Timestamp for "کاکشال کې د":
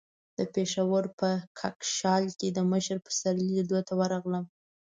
1.59-2.59